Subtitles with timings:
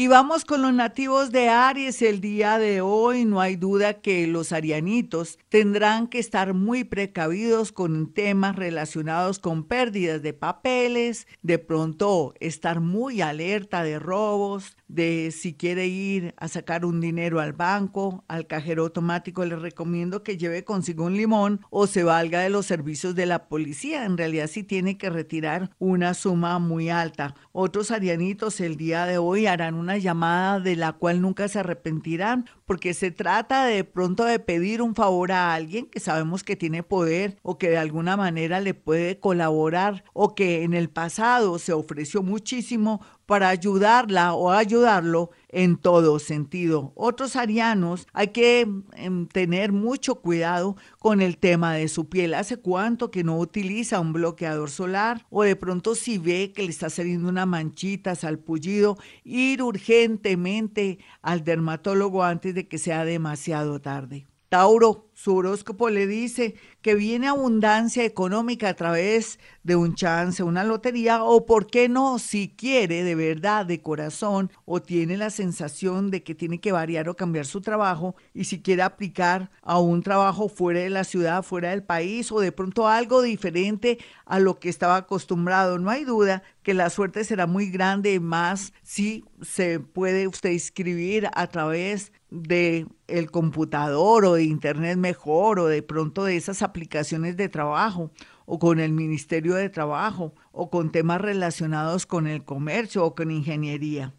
[0.00, 3.24] Y vamos con los nativos de Aries el día de hoy.
[3.24, 9.64] No hay duda que los arianitos tendrán que estar muy precavidos con temas relacionados con
[9.64, 16.46] pérdidas de papeles, de pronto estar muy alerta de robos, de si quiere ir a
[16.46, 21.60] sacar un dinero al banco, al cajero automático, le recomiendo que lleve consigo un limón
[21.70, 24.04] o se valga de los servicios de la policía.
[24.04, 27.34] En realidad si tiene que retirar una suma muy alta.
[27.50, 32.44] Otros arianitos el día de hoy harán una llamada de la cual nunca se arrepentirán
[32.68, 36.82] porque se trata de pronto de pedir un favor a alguien que sabemos que tiene
[36.82, 41.72] poder o que de alguna manera le puede colaborar o que en el pasado se
[41.72, 46.92] ofreció muchísimo para ayudarla o ayudarlo en todo sentido.
[46.94, 52.32] Otros arianos hay que em, tener mucho cuidado con el tema de su piel.
[52.32, 55.26] ¿Hace cuánto que no utiliza un bloqueador solar?
[55.28, 61.44] O de pronto si ve que le está saliendo una manchita, salpullido, ir urgentemente al
[61.44, 64.26] dermatólogo antes que sea demasiado tarde.
[64.48, 70.62] Tauro, su horóscopo le dice que viene abundancia económica a través de un chance, una
[70.62, 76.12] lotería, o por qué no, si quiere de verdad, de corazón, o tiene la sensación
[76.12, 80.04] de que tiene que variar o cambiar su trabajo, y si quiere aplicar a un
[80.04, 84.60] trabajo fuera de la ciudad, fuera del país, o de pronto algo diferente a lo
[84.60, 85.80] que estaba acostumbrado.
[85.80, 91.28] No hay duda que la suerte será muy grande, más si se puede usted inscribir
[91.34, 97.36] a través de el computador o de internet mejor o de pronto de esas aplicaciones
[97.38, 98.10] de trabajo
[98.44, 103.30] o con el Ministerio de Trabajo o con temas relacionados con el comercio o con
[103.30, 104.14] ingeniería.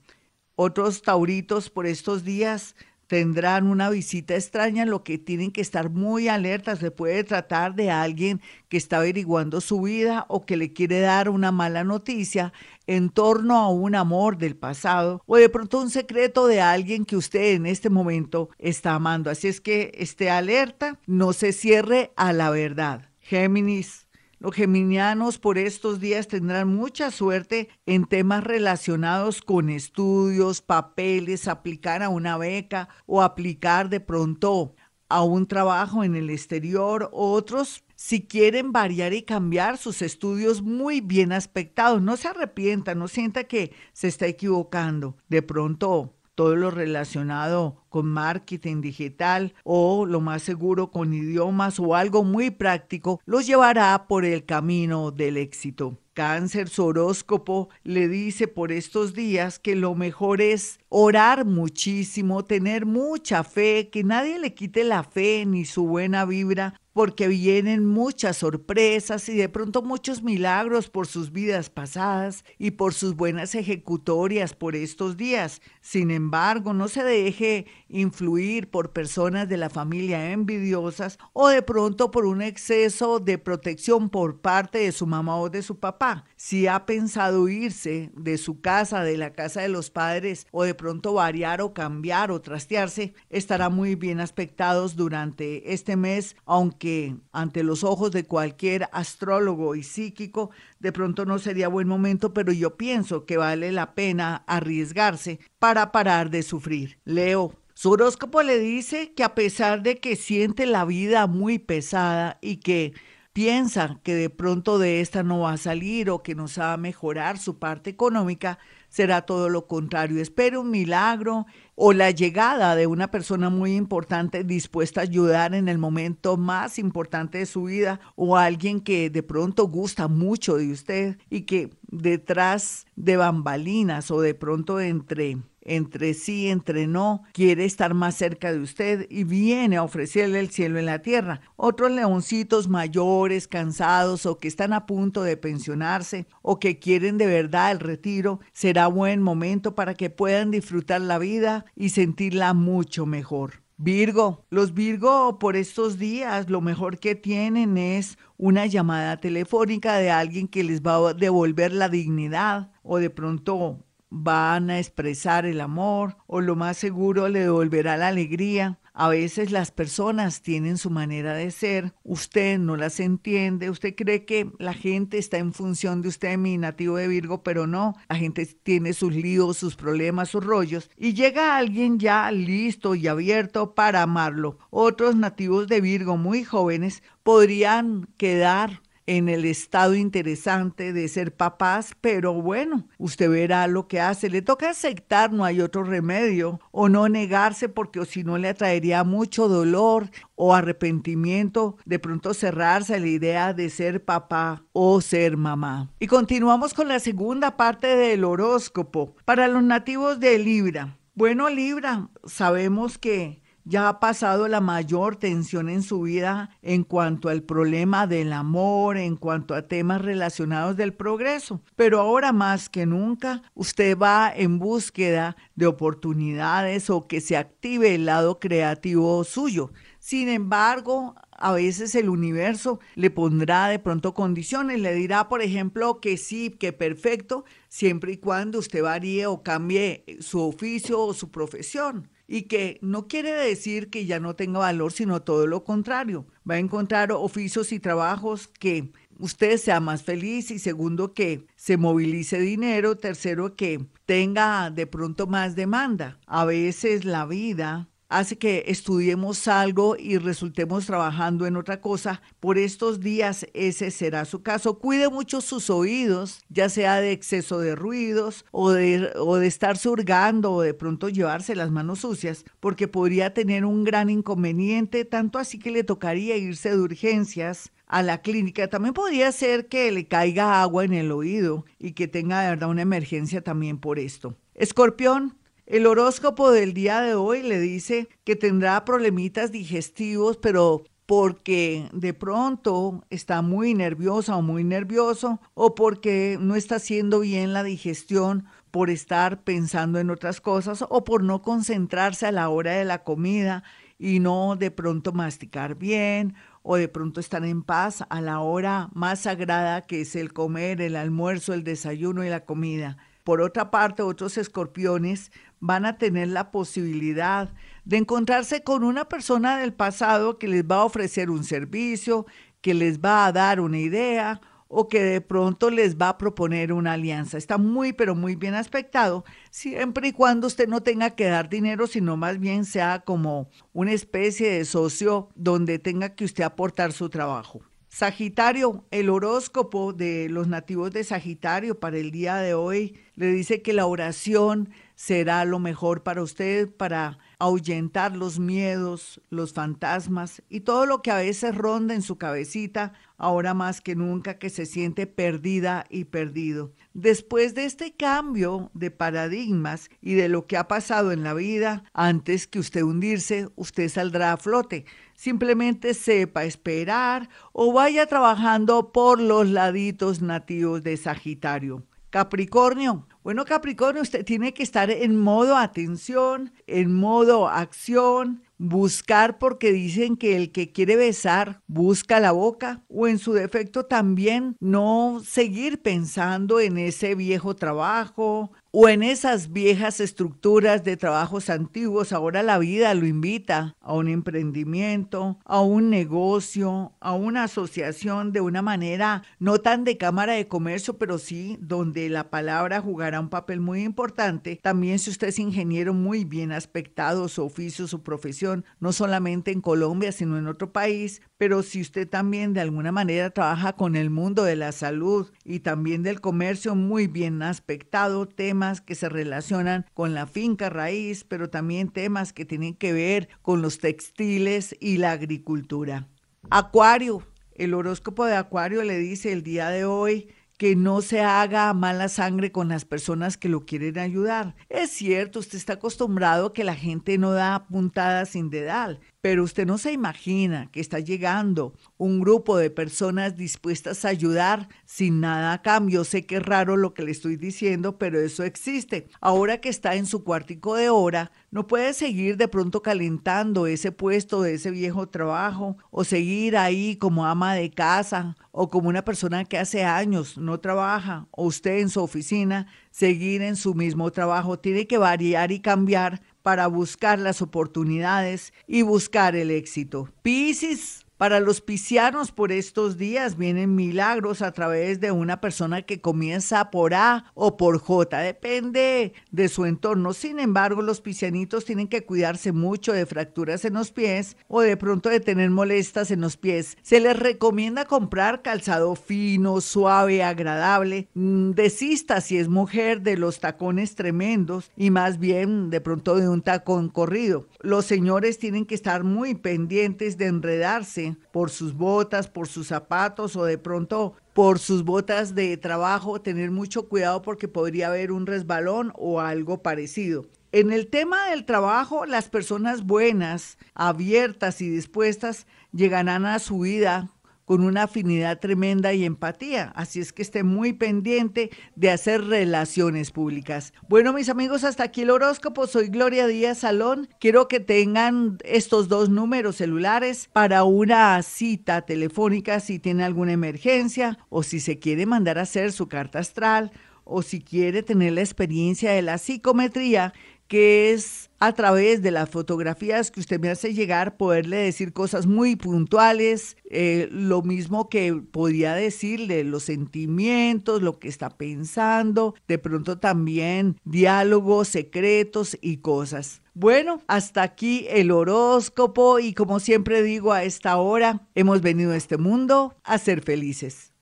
[0.55, 2.75] Otros tauritos por estos días
[3.09, 6.77] tendrán una visita extraña, lo que tienen que estar muy alertas.
[6.77, 11.27] Se puede tratar de alguien que está averiguando su vida o que le quiere dar
[11.27, 12.53] una mala noticia
[12.85, 17.17] en torno a un amor del pasado o de pronto un secreto de alguien que
[17.17, 19.31] usted en este momento está amando.
[19.31, 23.09] Así es que esté alerta, no se cierre a la verdad.
[23.21, 24.07] Géminis,
[24.39, 32.03] los geminianos por estos días tendrán mucha suerte en temas relacionados con estudios, papeles, aplicar
[32.03, 34.75] a una beca o aplicar de pronto
[35.09, 37.09] a un trabajo en el exterior.
[37.11, 43.09] Otros, si quieren variar y cambiar sus estudios muy bien aspectados, no se arrepienta, no
[43.09, 45.17] sienta que se está equivocando.
[45.27, 51.95] De pronto todo lo relacionado con marketing digital o lo más seguro con idiomas o
[51.95, 55.97] algo muy práctico, los llevará por el camino del éxito.
[56.13, 62.85] Cáncer, su horóscopo le dice por estos días que lo mejor es orar muchísimo, tener
[62.85, 68.35] mucha fe, que nadie le quite la fe ni su buena vibra, porque vienen muchas
[68.35, 74.53] sorpresas y de pronto muchos milagros por sus vidas pasadas y por sus buenas ejecutorias
[74.53, 75.61] por estos días.
[75.79, 82.11] Sin embargo, no se deje influir por personas de la familia envidiosas o de pronto
[82.11, 86.25] por un exceso de protección por parte de su mamá o de su papá.
[86.35, 90.75] Si ha pensado irse de su casa, de la casa de los padres o de
[90.75, 96.88] pronto variar o cambiar o trastearse, estará muy bien aspectados durante este mes, aunque
[97.31, 102.51] ante los ojos de cualquier astrólogo y psíquico de pronto no sería buen momento, pero
[102.51, 106.99] yo pienso que vale la pena arriesgarse para parar de sufrir.
[107.05, 112.37] Leo, su horóscopo le dice que a pesar de que siente la vida muy pesada
[112.41, 112.93] y que
[113.33, 117.37] piensa que de pronto de esta no va a salir o que no a mejorar
[117.37, 120.21] su parte económica, será todo lo contrario.
[120.21, 121.45] Espere un milagro
[121.75, 126.77] o la llegada de una persona muy importante dispuesta a ayudar en el momento más
[126.77, 131.69] importante de su vida o alguien que de pronto gusta mucho de usted y que
[131.83, 138.51] detrás de bambalinas o de pronto entre entre sí, entre no, quiere estar más cerca
[138.51, 141.41] de usted y viene a ofrecerle el cielo en la tierra.
[141.55, 147.27] Otros leoncitos mayores, cansados o que están a punto de pensionarse o que quieren de
[147.27, 153.05] verdad el retiro, será buen momento para que puedan disfrutar la vida y sentirla mucho
[153.05, 153.61] mejor.
[153.81, 160.11] Virgo, los Virgo por estos días lo mejor que tienen es una llamada telefónica de
[160.11, 165.61] alguien que les va a devolver la dignidad o de pronto van a expresar el
[165.61, 168.79] amor o lo más seguro le devolverá la alegría.
[168.93, 174.25] A veces las personas tienen su manera de ser, usted no las entiende, usted cree
[174.25, 178.17] que la gente está en función de usted, mi nativo de Virgo, pero no, la
[178.17, 183.73] gente tiene sus líos, sus problemas, sus rollos, y llega alguien ya listo y abierto
[183.73, 184.57] para amarlo.
[184.69, 191.95] Otros nativos de Virgo muy jóvenes podrían quedar en el estado interesante de ser papás,
[191.99, 194.29] pero bueno, usted verá lo que hace.
[194.29, 199.03] Le toca aceptar, no hay otro remedio, o no negarse porque si no le atraería
[199.03, 205.37] mucho dolor o arrepentimiento, de pronto cerrarse a la idea de ser papá o ser
[205.37, 205.89] mamá.
[205.99, 209.15] Y continuamos con la segunda parte del horóscopo.
[209.25, 215.69] Para los nativos de Libra, bueno Libra, sabemos que ya ha pasado la mayor tensión
[215.69, 220.93] en su vida en cuanto al problema del amor, en cuanto a temas relacionados del
[220.93, 221.61] progreso.
[221.75, 227.93] Pero ahora más que nunca, usted va en búsqueda de oportunidades o que se active
[227.93, 229.71] el lado creativo suyo.
[229.99, 236.01] Sin embargo, a veces el universo le pondrá de pronto condiciones, le dirá, por ejemplo,
[236.01, 241.29] que sí, que perfecto, siempre y cuando usted varíe o cambie su oficio o su
[241.29, 246.27] profesión y que no quiere decir que ya no tenga valor, sino todo lo contrario.
[246.49, 251.77] Va a encontrar oficios y trabajos que usted sea más feliz y segundo que se
[251.77, 256.19] movilice dinero, tercero que tenga de pronto más demanda.
[256.27, 262.21] A veces la vida hace que estudiemos algo y resultemos trabajando en otra cosa.
[262.39, 264.79] Por estos días ese será su caso.
[264.79, 269.77] Cuide mucho sus oídos, ya sea de exceso de ruidos o de, o de estar
[269.77, 275.37] surgando o de pronto llevarse las manos sucias, porque podría tener un gran inconveniente, tanto
[275.37, 278.67] así que le tocaría irse de urgencias a la clínica.
[278.67, 282.69] También podría ser que le caiga agua en el oído y que tenga de verdad
[282.69, 284.35] una emergencia también por esto.
[284.55, 285.38] Escorpión,
[285.69, 292.15] el horóscopo del día de hoy le dice que tendrá problemitas digestivos, pero porque de
[292.15, 298.45] pronto está muy nerviosa o muy nervioso o porque no está haciendo bien la digestión
[298.71, 303.03] por estar pensando en otras cosas o por no concentrarse a la hora de la
[303.03, 303.63] comida
[303.99, 306.33] y no de pronto masticar bien
[306.63, 310.81] o de pronto estar en paz a la hora más sagrada que es el comer,
[310.81, 312.97] el almuerzo, el desayuno y la comida.
[313.29, 317.53] Por otra parte, otros escorpiones van a tener la posibilidad
[317.85, 322.25] de encontrarse con una persona del pasado que les va a ofrecer un servicio,
[322.61, 326.73] que les va a dar una idea o que de pronto les va a proponer
[326.73, 327.37] una alianza.
[327.37, 331.85] Está muy, pero muy bien aspectado, siempre y cuando usted no tenga que dar dinero,
[331.85, 337.09] sino más bien sea como una especie de socio donde tenga que usted aportar su
[337.09, 337.61] trabajo.
[337.89, 343.63] Sagitario, el horóscopo de los nativos de Sagitario para el día de hoy le dice
[343.63, 350.59] que la oración será lo mejor para usted para ahuyentar los miedos, los fantasmas y
[350.59, 354.65] todo lo que a veces ronda en su cabecita, ahora más que nunca que se
[354.65, 356.73] siente perdida y perdido.
[356.93, 361.85] Después de este cambio de paradigmas y de lo que ha pasado en la vida,
[361.93, 364.83] antes que usted hundirse, usted saldrá a flote.
[365.15, 371.85] Simplemente sepa esperar o vaya trabajando por los laditos nativos de Sagitario.
[372.09, 379.71] Capricornio, bueno, Capricornio, usted tiene que estar en modo atención, en modo acción, buscar porque
[379.71, 385.21] dicen que el que quiere besar busca la boca o en su defecto también no
[385.25, 392.43] seguir pensando en ese viejo trabajo o en esas viejas estructuras de trabajos antiguos, ahora
[392.43, 398.61] la vida lo invita a un emprendimiento, a un negocio, a una asociación de una
[398.61, 403.59] manera no tan de cámara de comercio, pero sí donde la palabra jugará un papel
[403.59, 404.59] muy importante.
[404.61, 409.61] También si usted es ingeniero muy bien aspectado, su oficio, su profesión, no solamente en
[409.61, 414.11] Colombia, sino en otro país, pero si usted también de alguna manera trabaja con el
[414.11, 419.87] mundo de la salud y también del comercio muy bien aspectado, temas que se relacionan
[419.95, 424.97] con la finca raíz, pero también temas que tienen que ver con los textiles y
[424.97, 426.07] la agricultura.
[426.51, 427.23] Acuario,
[427.55, 432.09] el horóscopo de Acuario le dice el día de hoy que no se haga mala
[432.09, 434.57] sangre con las personas que lo quieren ayudar.
[434.67, 439.45] Es cierto, usted está acostumbrado a que la gente no da puntadas sin dedal, pero
[439.45, 445.21] usted no se imagina que está llegando un grupo de personas dispuestas a ayudar sin
[445.21, 446.03] nada a cambio.
[446.03, 449.07] Sé que es raro lo que le estoy diciendo, pero eso existe.
[449.21, 453.91] Ahora que está en su cuartico de hora, no puede seguir de pronto calentando ese
[453.91, 459.03] puesto de ese viejo trabajo o seguir ahí como ama de casa o como una
[459.03, 464.11] persona que hace años no trabaja o usted en su oficina seguir en su mismo
[464.11, 464.59] trabajo.
[464.59, 470.09] Tiene que variar y cambiar para buscar las oportunidades y buscar el éxito.
[470.21, 475.99] Piscis, Para los piscianos por estos días vienen milagros a través de una persona que
[475.99, 480.13] comienza por A o por J, depende de su entorno.
[480.13, 484.77] Sin embargo, los piscianitos tienen que cuidarse mucho de fracturas en los pies o de
[484.77, 486.77] pronto de tener molestas en los pies.
[486.83, 491.09] Se les recomienda comprar calzado fino, suave, agradable.
[491.15, 496.29] Mm, desista si es mujer de los tacones tremendos y más bien de pronto de
[496.29, 497.45] un tacón corrido.
[497.59, 503.35] Los señores tienen que estar muy pendientes de enredarse por sus botas, por sus zapatos
[503.35, 508.25] o de pronto por sus botas de trabajo, tener mucho cuidado porque podría haber un
[508.25, 510.27] resbalón o algo parecido.
[510.51, 517.11] En el tema del trabajo, las personas buenas, abiertas y dispuestas llegarán a su vida
[517.49, 519.71] con una afinidad tremenda y empatía.
[519.73, 523.73] Así es que esté muy pendiente de hacer relaciones públicas.
[523.87, 525.65] Bueno, mis amigos, hasta aquí el horóscopo.
[525.65, 527.09] Soy Gloria Díaz Salón.
[527.19, 534.19] Quiero que tengan estos dos números celulares para una cita telefónica si tiene alguna emergencia
[534.29, 536.71] o si se quiere mandar a hacer su carta astral
[537.09, 540.13] o si quiere tener la experiencia de la psicometría
[540.49, 545.27] que es a través de las fotografías que usted me hace llegar, poderle decir cosas
[545.27, 552.57] muy puntuales, eh, lo mismo que podía decirle los sentimientos, lo que está pensando, de
[552.57, 556.41] pronto también diálogos secretos y cosas.
[556.55, 561.97] Bueno, hasta aquí el horóscopo y como siempre digo a esta hora, hemos venido a
[561.97, 563.93] este mundo a ser felices.